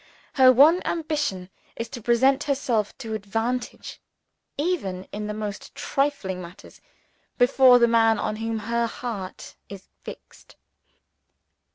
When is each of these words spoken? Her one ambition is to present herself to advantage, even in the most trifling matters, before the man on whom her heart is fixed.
Her 0.33 0.51
one 0.51 0.81
ambition 0.83 1.51
is 1.75 1.87
to 1.89 2.01
present 2.01 2.45
herself 2.45 2.97
to 2.97 3.13
advantage, 3.13 4.01
even 4.57 5.03
in 5.11 5.27
the 5.27 5.33
most 5.35 5.75
trifling 5.75 6.41
matters, 6.41 6.81
before 7.37 7.77
the 7.77 7.87
man 7.87 8.17
on 8.17 8.37
whom 8.37 8.57
her 8.65 8.87
heart 8.87 9.53
is 9.69 9.89
fixed. 10.03 10.55